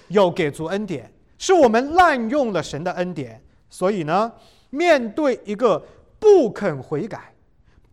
[0.08, 3.43] 有给足恩典，是我们滥用了神的恩典。
[3.69, 4.32] 所以呢，
[4.69, 5.86] 面对一个
[6.17, 7.35] 不肯悔改、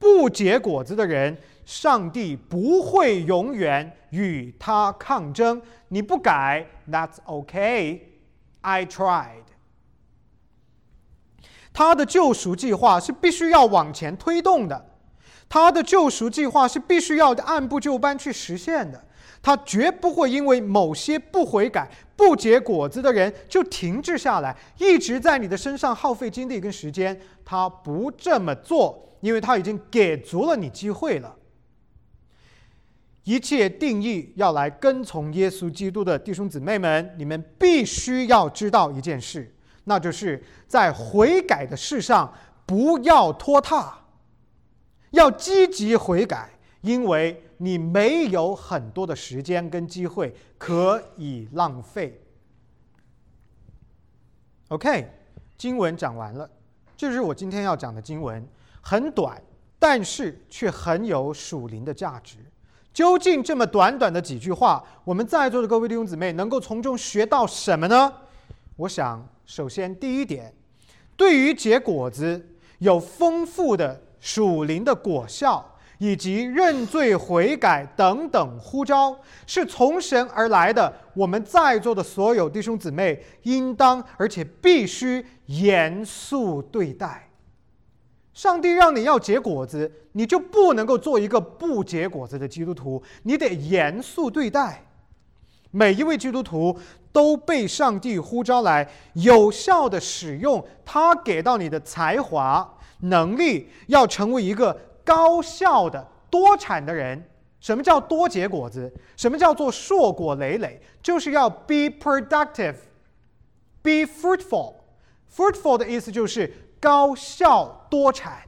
[0.02, 5.62] 不结果子的人，上帝不会永远与他抗争。
[5.90, 8.00] 你不改，That's okay.
[8.62, 9.44] I tried.
[11.72, 14.86] 他的救赎计划是必须要往前推动的，
[15.48, 19.04] 他的救赎计划是必须要按部就班去实现的。
[19.40, 27.20] 他绝不会因为某些不悔改、不结果子的人就停滞下来，一直在你的身上耗费精力跟时间。
[27.44, 31.34] 他不这么做，因为他已经给足了你机会了。
[33.24, 39.54] 一切定义要来跟从耶稣基督的弟兄姊妹们，你们必须要知道一件事。
[39.84, 42.32] 那就是在悔改的事上
[42.66, 43.94] 不要拖沓，
[45.10, 52.20] 要积极悔改，因为你没有很多的时间跟机会可以浪费。
[54.68, 55.08] OK，
[55.56, 56.50] 经文讲完了，
[56.96, 58.44] 这是我今天要讲的经文，
[58.82, 59.40] 很短，
[59.78, 62.36] 但是却很有属灵的价值。
[62.92, 68.12] 究竟这么短短的几句话，我们在座的各位弟兄姊妹能够从中学到什么呢？
[68.76, 69.26] 我想。
[69.44, 70.54] 首先，第一点，
[71.14, 75.62] 对于结果子有丰富的属灵的果效，
[75.98, 79.14] 以及认罪悔改等等呼召，
[79.46, 80.90] 是从神而来的。
[81.12, 87.28] 我们在座的所有弟兄姊妹，应当而且必须严肃对待。
[88.34, 94.86] 上帝让你要结果子，你就不能够做一个不结果子的基督徒，你得严肃对待。
[95.70, 96.78] 每一位基督徒
[97.12, 107.28] 都被上帝呼召来有效的使用他给到你的才华能力，要成为一个高效的多产的人。
[107.60, 108.92] 什么叫多结果子？
[109.16, 110.80] 什么叫做硕果累累？
[111.02, 114.74] 就是要 be productive，be fruitful。
[115.34, 118.42] fruitful 的意思就是高效多产。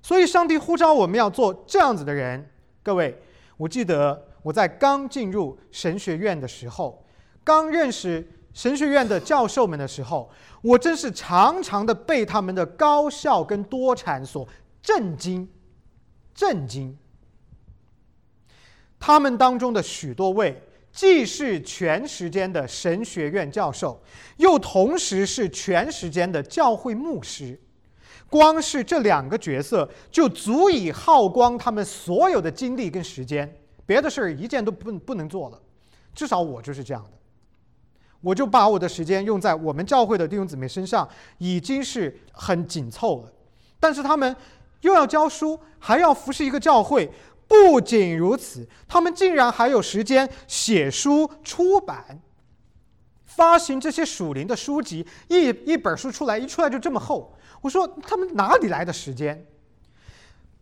[0.00, 2.48] 所以，上帝呼召我们要做这样子的人。
[2.84, 3.20] 各位，
[3.56, 4.26] 我记得。
[4.42, 7.04] 我在刚进入神学院的时候，
[7.44, 10.30] 刚认识神学院的教授们的时候，
[10.62, 14.48] 我真是常常的被他们的高效跟多产所
[14.80, 15.46] 震惊，
[16.32, 16.96] 震惊。
[18.98, 24.00] 他们当中的许多位，既是全时间的神学院教授，
[24.38, 27.58] 又同时是全时间的教会牧师，
[28.28, 33.50] 光是这两个角色，就足以耗光他们所有的精力跟时间。
[33.86, 35.60] 别的事儿一件都不不能做了，
[36.14, 37.10] 至少我就是这样的。
[38.20, 43.32] 我就把我的时间用在我们教会的弟兄姊妹身上，已经是很紧凑了。
[43.78, 44.36] 但是他们
[44.82, 47.10] 又要教书，还要服侍一个教会。
[47.50, 52.20] 不仅如此，他们竟然还有时间写书、出版、
[53.24, 55.04] 发行这些属灵的书籍。
[55.26, 57.36] 一一本书出来，一出来就这么厚。
[57.60, 59.44] 我说他们哪里来的时间？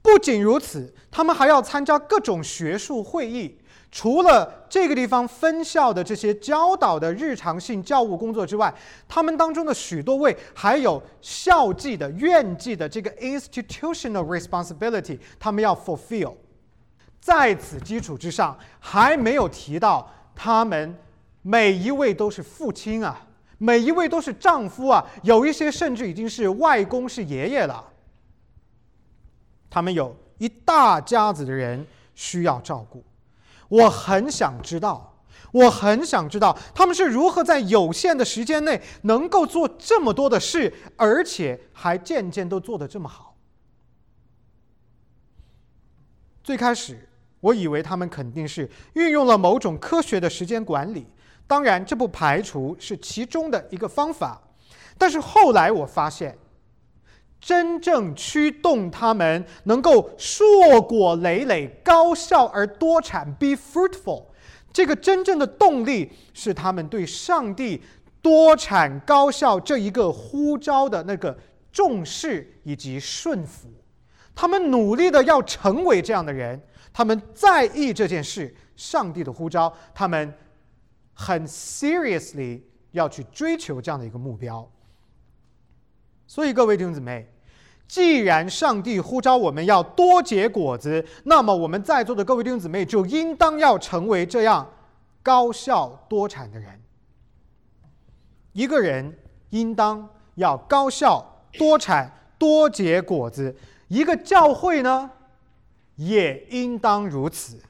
[0.01, 3.59] 不仅如此，他们还要参加各种学术会议。
[3.91, 8.73] 除了这个地方分校的这些教导的日常性教务工作之外，
[9.07, 16.35] 他们当中的许多位还有校际的、院际的这个 institutional responsibility，他们要 fulfill。
[17.21, 20.99] 在此基础之上，还没有提到他们
[21.43, 23.27] 每一位都是父亲啊，
[23.59, 27.85] 每一位都是丈夫啊，有一些甚至已经是外公、是爷爷了。
[29.69, 33.05] 他们有一大家子的人需要照顾，
[33.69, 35.21] 我很想知道，
[35.53, 43.37] 我很想知道他们是如何在有限的时间内能够做这么多的事，而且还渐渐都做得这么好。
[46.43, 47.08] 最开始
[47.41, 51.07] 我以为他们肯定是运用了某种科学的时间管理，
[51.47, 54.41] 当然这不排除是其中的一个方法，
[54.97, 56.37] 但是后来我发现。
[57.41, 64.25] 真正驱动他们能够硕果累累、高效而多产 （be fruitful），
[64.73, 67.81] 这个真正的动力是他们对上帝
[68.21, 71.39] 多产高效这一个呼召的那个
[71.71, 73.69] 重视以及顺服。
[74.35, 76.61] 他们努力的要成为这样的人，
[76.99, 80.35] 他们在意这件事，上帝的呼召，他们
[81.15, 84.69] 很 seriously 要去追求这样的一个目标。
[86.27, 87.33] 所以，各位弟兄姊妹，
[87.87, 94.69] 既然上帝呼召我们要多结果子，那么我们在座的各位弟兄姊妹就应当要成为这样
[95.23, 96.83] 高效多产的人。
[98.53, 99.17] 一个人
[99.51, 103.55] 应当要高效多产多结果子。
[103.87, 105.09] 一个教会呢，
[105.99, 107.61] 也应当如此。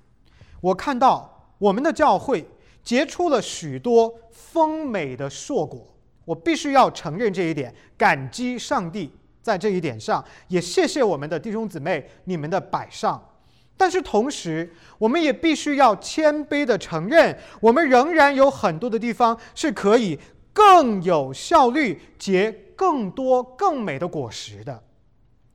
[0.61, 2.47] 我看到我们的教会
[2.85, 5.87] 结出了许多丰美的硕果，
[6.25, 9.11] 我必须要承认这一点，感激上帝
[9.43, 13.23] 在这一点上，也谢谢我们的弟兄姊妹你们的摆上。
[13.77, 14.69] 但是同时，
[14.99, 20.19] 我们也必须要谦卑的承认，我们仍然有很多的地方是可以
[20.53, 24.83] 更有效率结更多更美的果实的。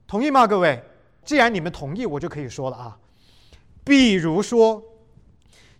[0.07, 0.81] 同意吗，各位？
[1.23, 2.97] 既然你们同意，我就可以说了啊。
[3.83, 4.81] 比如说，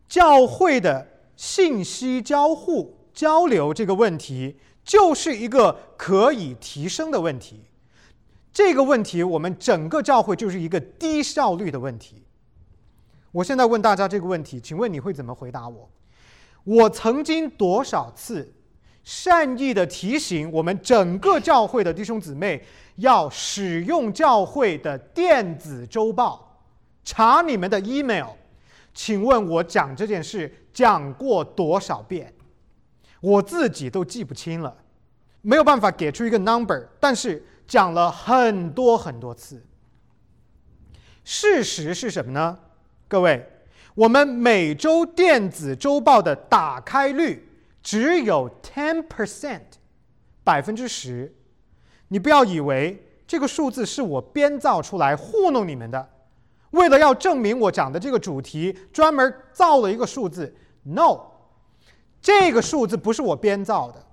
[0.07, 7.65] 教会的信息交互交流这个问题，就是一个可以提升的问题。
[8.51, 12.23] 这个问题，我们整个教会就是一个低效率的问题。
[13.31, 15.89] 我现在问大家这个问题，请问你会怎么回答我？
[16.63, 18.53] 我曾经多少次
[19.03, 22.63] 善意的提醒我们整个教会的弟兄姊妹
[22.95, 26.61] 要使用教会的电子周报，
[27.03, 28.27] 查你们的 email？
[28.93, 32.33] 请问我讲这件事讲过多少遍？
[33.19, 34.75] 我自己都记不清了，
[35.41, 39.65] 没有办法给出一个 number，但是讲了很多很多次。
[41.23, 42.57] 事实是什么呢？
[43.07, 43.45] 各位，
[43.95, 47.49] 我们每周电子周报的打开率
[47.83, 49.61] 只有 ten percent，
[50.43, 51.35] 百分之十。
[52.07, 56.09] 你不要以为这个数字是我编造出来糊弄你们的，
[56.71, 60.55] 为了要证明我讲的这个主题，专门造了一个数字。
[60.83, 61.19] No，
[62.21, 64.05] 这个数字不是我编造的。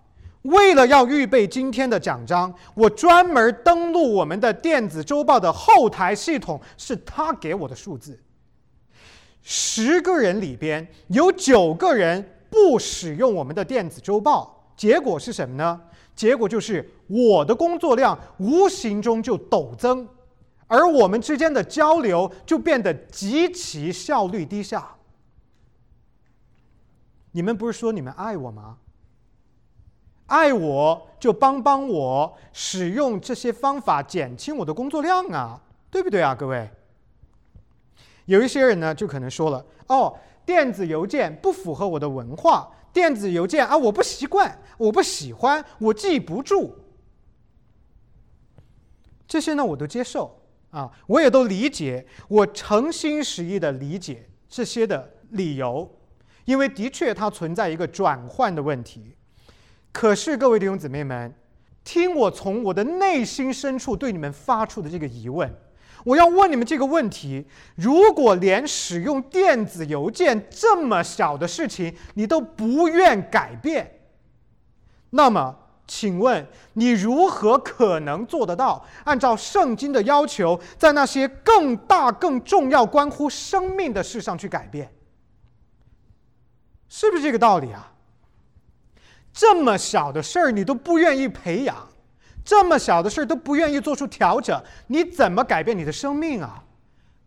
[0.42, 8.18] 为了要预备今天的奖章，我专门登录我们的电子周报的后台系统，是他给我的数字。
[9.42, 15.80] 十个人里边有九个人不使用我们的电子周报，结果是什么呢？
[16.16, 20.06] 结果就是我的工作量无形中就陡增，
[20.66, 24.94] 而我们之间的交流就变得极其效率低下。
[27.32, 28.76] 你们不是说你们爱我吗？
[30.26, 36.68] 爱我就帮帮我，使用这些方法减轻我的工作量啊，对不对啊，各位？
[38.26, 40.16] 有一些人呢，就可能说了：“哦，
[40.50, 46.76] 电子邮件不符合我的文化，电子邮件啊，我不习惯，我不喜欢，我记不住。”
[49.28, 55.88] 这些呢，我都接受啊，我也都理解，我诚心实意的理解这些的理由，
[56.46, 59.14] 因为的确它存在一个转换的问题。
[59.92, 61.32] 可是，各位弟兄姊妹们，
[61.84, 65.56] 听我从我的内心深处对你们发出的这个疑问。
[66.04, 67.46] 我要问你们这个问题：
[67.76, 74.00] 如果连使用电子邮件这么小的事情你都不愿改变，
[75.10, 78.86] 那么，请问你如何可能做得到？
[79.04, 84.92] 按照圣经的要求，在那些更大、更重要、关乎生命的事上去改变，
[86.88, 87.92] 是不是这个道理啊？
[89.32, 91.89] 这么小的事儿你都不愿意培养？
[92.44, 96.64] 这么小的事都不愿意做出调整，你怎么改变你的生命啊？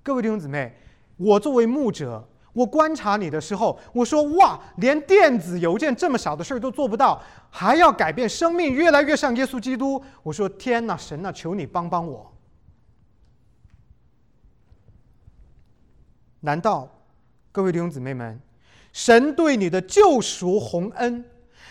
[0.02, 0.76] 各位弟兄姊妹，
[1.18, 10.04] 我作为牧者，我观察你的时候，我说哇，连电子邮件这么小的事都做不到，还要改变生命，越来越像耶稣基督。
[10.24, 12.34] 我说天哪，神呐，求你帮帮我！
[16.42, 16.90] 难道
[17.54, 18.42] 各位弟兄姊妹们，
[18.92, 21.24] 神对你的救赎洪恩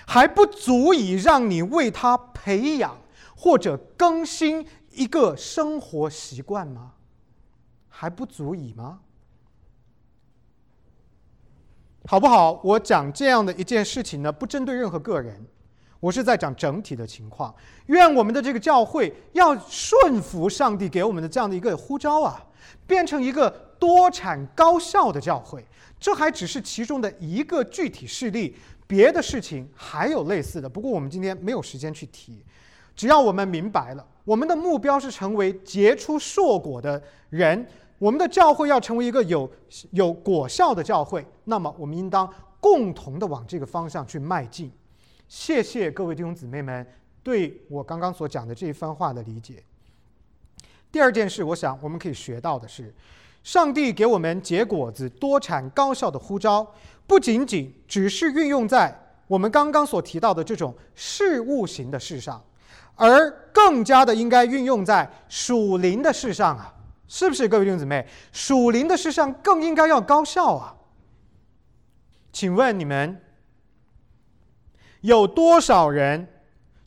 [0.07, 2.97] 还不足以让你为他培养？
[3.43, 6.93] 或者更新一个生活习惯吗？
[7.88, 9.01] 还不足以吗？
[12.07, 12.61] 好不好？
[12.62, 15.45] 我讲这样的一件事情呢，不针对任何个人，
[15.99, 17.53] 我是在讲整体的情况。
[17.86, 22.47] 愿我们的这个教会要顺服上帝给我们的这样的一个呼召啊，
[22.86, 25.66] 变成一个多产高效的教会。
[25.99, 28.55] 这还只是其中的一个具体事例，
[28.86, 30.68] 别的事情还有类似的。
[30.68, 32.45] 不过我们今天没有时间去提。
[32.95, 37.66] 只要我们明白了，我们的目标是成为结出硕果的人，
[37.99, 39.51] 我们的教会要成为一个有
[39.90, 42.30] 有果效的教会，那么我们应当
[42.61, 44.70] 共同的往这个方向去迈进。
[45.26, 46.86] 谢谢各位弟兄姊妹们
[47.22, 49.62] 对我刚刚所讲的这一番话的理解。
[50.90, 52.95] 第二件事，我想我们可以学到的是，
[53.43, 56.70] 上帝给我们结果子、多产、高效的呼召，
[57.07, 58.95] 不仅仅只是运用在
[59.26, 62.43] 我们刚刚所提到的这种事物型的事上。
[62.95, 66.74] 而更加的应该运用在属灵的事上啊，
[67.09, 68.07] 是不是各位弟兄姊妹？
[68.32, 70.76] 属灵的事上更应该要高效啊。
[72.32, 73.20] 请问你们
[75.01, 76.26] 有多少人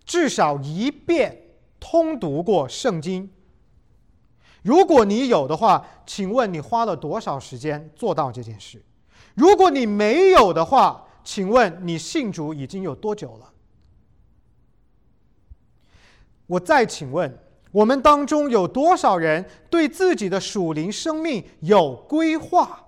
[0.05, 1.37] 至少一遍
[1.79, 3.29] 通读过圣经？
[4.63, 8.83] 如果你有的话，请问你花了多少时间做到这件事？
[9.35, 13.51] 如果你没有的话，请问你信主已经有多久了？
[16.47, 17.37] 我再请问，
[17.71, 22.81] 我们当中有多少人对自己的属灵生命有规划？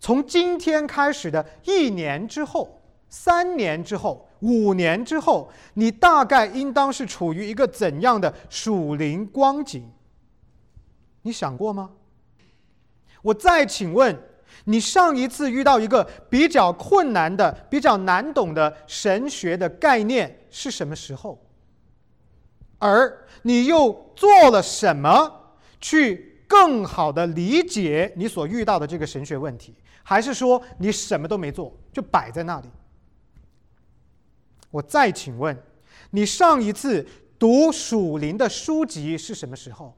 [0.00, 9.90] 从今天开始的一年之后、三年之后、五年之后，你大概应当是处于一个怎样的属灵光景？
[11.22, 11.90] 你想过吗？
[13.22, 14.16] 我再请问，
[14.64, 21.38] 你上一次遇到一个比较困难的、比较难懂的神学的概念是什么时候？
[22.78, 29.74] 而你又做了什么去更好的理解你所遇到的这个神学问题？
[30.02, 32.68] 还是说你什么都没做，就摆在那里？
[34.70, 35.56] 我再请问，
[36.10, 37.06] 你上一次
[37.38, 39.96] 读属灵的书籍是什么时候？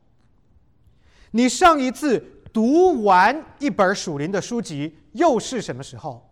[1.31, 6.28] 你上一次读完一本属灵的书籍又是什么时候？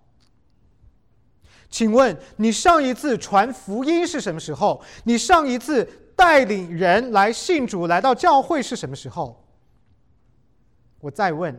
[1.71, 4.83] 请问你上一次传福音是什么时候？
[5.05, 5.89] 你上一次？
[6.19, 9.41] 带领人来信主，来到教会是什么时候？
[10.99, 11.57] 我再问，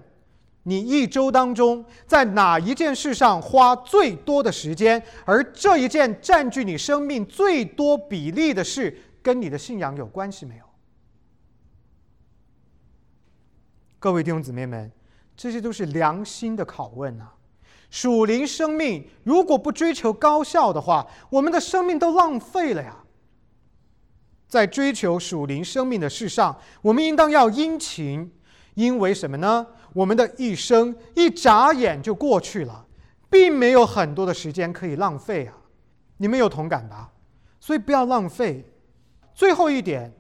[0.64, 5.02] 你一周当中在哪一件事上花最多的时间？
[5.24, 10.66] 而这一件占据你生命最多比例的事，跟你的信仰有关系没有？
[13.98, 14.92] 各位弟兄姊妹们，
[15.38, 17.34] 这些都是良心的拷问啊！
[17.90, 22.98] 属灵生命如果不追求高效的话，我们的生命都浪费了呀！
[24.50, 28.30] 在追求属灵生命的事上，我们应当要殷勤，
[28.74, 29.66] 因为什么呢？
[29.94, 32.86] 我们的一生一眨眼就过去了，
[33.30, 35.54] 并没有很多的时间可以浪费啊！
[36.18, 37.12] 你们有同感吧？
[37.60, 38.66] 所以不要浪费。
[39.36, 40.12] 最后一点，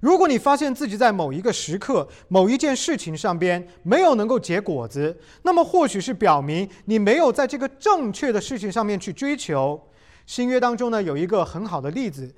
[0.00, 9.80] 如果你发现自己在某一个时刻、某一件事情上边没有能够结果子，那么或许是表明你没有在这个正确的事情上面去追求。
[10.26, 12.34] 新约当中呢，有一个很好的例子。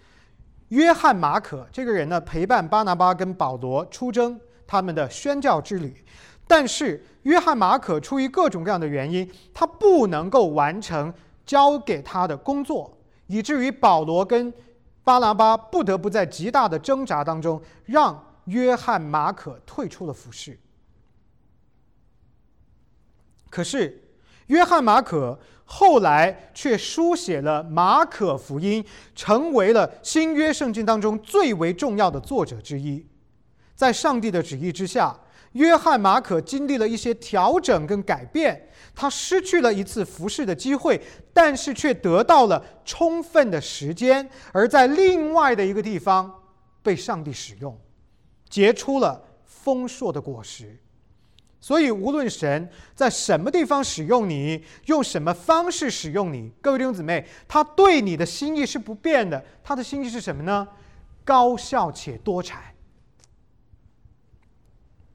[0.72, 6.02] 约翰马可这个人呢，陪伴巴拿巴跟保罗出征他们的宣教之旅，
[6.46, 11.12] 但是约翰马可出于各种各样的原因，他不能够完成
[11.44, 12.96] 交给他的工作，
[13.26, 14.50] 以至于保罗跟
[15.04, 20.58] 巴拿巴不得不在极大的挣扎当中，让约翰马可退出了服饰。
[23.50, 24.02] 可是
[24.46, 25.38] 约翰马可。
[25.64, 28.84] 后来却书写了马可福音，
[29.14, 33.06] 成为了新约圣经当中最为重要的作者之一。
[33.74, 35.18] 在上帝的旨意之下，
[35.52, 41.00] 约翰马可经历了一些调整跟改变，他失去了一次服侍的机会，
[41.32, 46.32] 但是却得到了充分的时间，而在另外的一个地方
[46.82, 47.78] 被上帝使用，
[48.48, 50.78] 结出了丰硕的果实。
[51.64, 59.42] 所以，无论神在什么地方使用你，用什么方式使用你，各位弟兄姊妹，他对你的心意是不变的。
[59.62, 60.66] 他的心意是什么呢？
[61.24, 62.60] 高效且多产。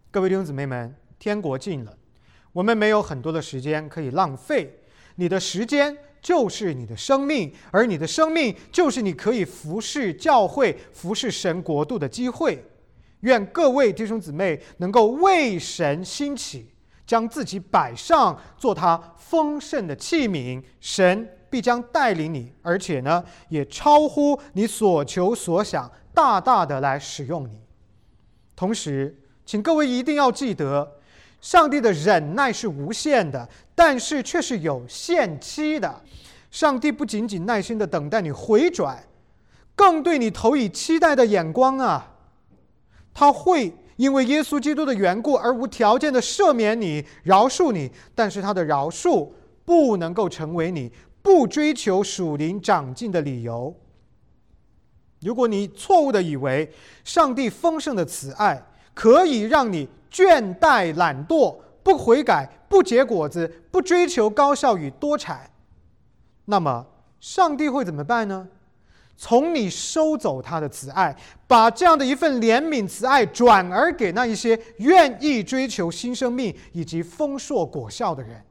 [0.09, 1.93] 各位弟兄姊妹们，天国近了，
[2.53, 4.73] 我们没有很多的时间可以浪费。
[5.15, 12.63] 你的时间就是你的生命，而你的生命就是你可以服侍教会、服侍神国度的机会。
[13.21, 16.69] 愿各位弟兄姊妹能够为神兴起，
[17.05, 20.61] 将自己摆上，做他丰盛的器皿。
[20.79, 27.59] 神必将带领你，而且呢，也超乎你所求所想，大大的来使用你。
[28.55, 30.99] 同时，请各位一定要记得，
[31.39, 36.01] 上帝的忍耐是无限的，但是却是有限期的。
[36.51, 39.03] 上帝不仅仅耐心的等待你回转，
[39.75, 42.16] 更对你投以期待的眼光啊！
[43.19, 49.27] 他会因为耶稣基督的缘故而无条件的赦免你、饶恕你，但是他的饶恕
[49.65, 50.91] 不能够成为你
[51.23, 53.75] 不追求属灵长进的理由。
[55.21, 56.71] 如果你错误的以为
[57.03, 58.63] 上帝丰盛的慈爱
[58.93, 65.49] 可以让你倦怠懒惰、不悔改、不结果子、不追求高效与多产，
[66.45, 66.85] 那么
[67.19, 68.47] 上帝会怎么办呢？
[69.17, 71.13] 从你收走他的慈爱，
[71.47, 78.41] 把这样的一份怜悯慈爱转而给那一些愿意追求新生命以及丰硕果效的人。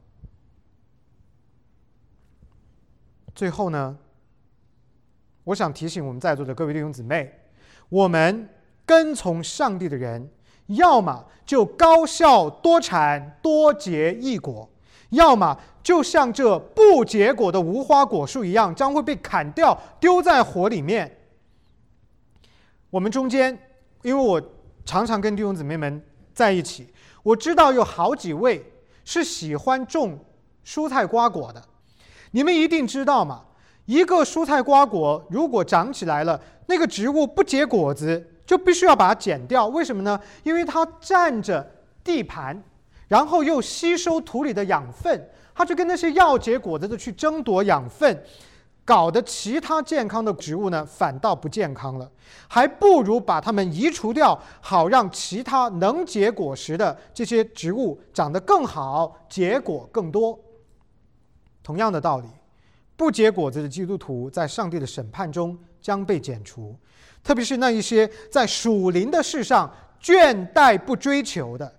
[3.33, 3.97] 最后呢，
[5.45, 7.33] 我想提醒我们在座的各位弟兄姊妹，
[7.89, 8.49] 我们
[8.85, 10.29] 跟从上帝的人，
[10.67, 14.69] 要么就高效多产多结异果。
[15.11, 21.09] 要么就像这不结果的无花果树一样，将会被砍掉，丢在火里面；
[22.91, 23.57] 我们中间，
[24.03, 24.43] 因为我
[24.85, 26.03] 常常跟弟兄姊妹们
[26.35, 26.93] 在一起，
[27.23, 28.65] 我知道有好几位
[29.05, 30.19] 是喜欢种
[30.65, 31.63] 蔬菜瓜果的。
[32.33, 33.45] 你们一定知道嘛？
[33.85, 39.69] 一个蔬菜瓜果如果长起来了，那个植物不结果子，就必须要把它剪掉。
[39.69, 40.21] 为什么呢？
[40.43, 41.65] 因为它占着
[42.03, 42.61] 地盘，
[43.09, 48.23] 然后又吸收土里的养分，它就跟那些要结果子的去争夺养分。
[48.85, 52.09] 搞得其他健康的植物呢，反倒不健康了，
[52.47, 60.39] 还不如把它们移除掉，好让其他能结果实的这些植物长得更好，结果更多。
[61.65, 62.29] 同样的道理，
[62.97, 66.73] 不结果子的基督徒在上帝的审判中将被剪除，
[67.25, 69.69] 特别是那一些在属灵的事上
[70.01, 71.75] 倦怠不追求的。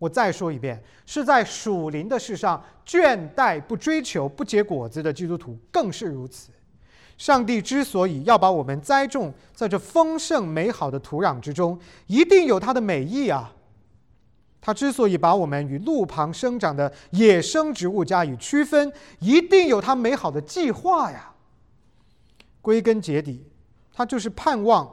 [0.00, 6.48] 我再说一遍，是在属灵的事上倦怠不追求、不结果子的基督徒更是如此。
[7.18, 13.52] 上帝之所以要把我们栽种在这丰盛美好的土壤之中，一定有他的美意啊！
[14.58, 21.34] 他之所以把我们与路旁生长的野生植物加以区分，一定有他美好的计划呀！
[22.62, 23.46] 归根结底，
[23.92, 24.90] 他就是盼望。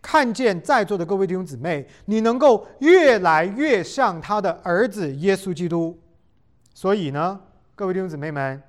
[0.00, 5.98] 看见在座的各位弟兄姊妹，你能够越来越像他的儿子耶稣基督。
[6.72, 7.38] 所以呢，
[7.74, 8.62] 各位弟兄姊妹们，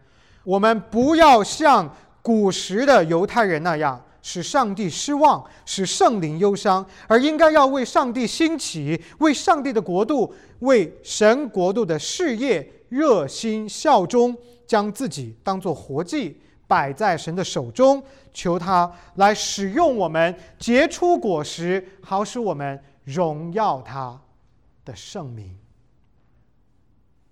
[0.44, 16.42] 我们不要像古时的犹太人那样使上帝失望，使圣灵忧伤，而应该要为上帝兴起，为上帝的国度，为神国度的事业热心效忠，将自己当作活祭。
[16.70, 24.22] 摆在神的手中，求他来使用我们，结出果实，好使我们荣耀他
[24.86, 25.58] 的圣名。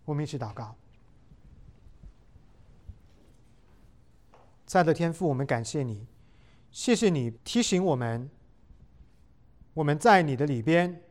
[0.06, 0.76] 我们一起祷告。
[4.66, 6.08] 在的天父，我们感谢你，
[6.72, 8.28] 谢谢你提醒我们，
[9.76, 11.04] 我们在你的里边，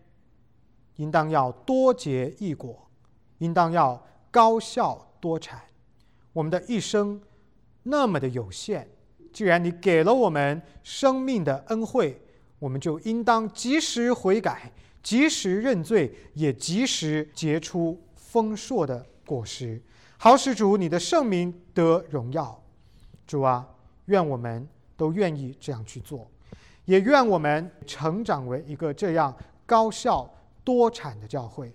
[0.96, 2.90] 应当要多结异果，
[3.38, 5.62] 应当要高效多产，
[6.32, 7.22] 我们的一生。
[7.88, 8.88] 那么的有限，
[9.32, 12.20] 既然你给了我们生命的恩惠，
[12.58, 14.72] 我们就应当及时悔改，
[15.04, 19.80] 及时认罪，也及时结出丰硕的果实，
[20.18, 22.60] 好使主你的圣名得荣耀。
[23.24, 23.64] 主啊，
[24.06, 24.66] 愿我们
[24.96, 26.28] 都愿意这样去做，
[26.86, 29.32] 也愿我们成长为一个这样
[29.64, 30.28] 高效
[30.64, 31.72] 多产的教会。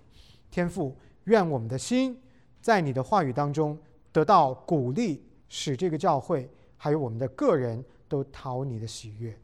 [0.50, 0.94] 天父，
[1.24, 2.20] 愿我们的心
[2.60, 3.78] 在你的话语当中
[4.12, 5.24] 得到鼓励。
[5.54, 6.48] 使这个教会
[6.78, 9.38] 还有我们的个人都讨你的喜悦，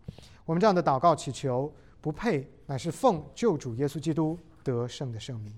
[0.46, 5.54] 我们这样的祷告祈求不配，乃是奉救主耶稣基督得胜的圣名，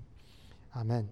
[0.71, 1.07] 阿门。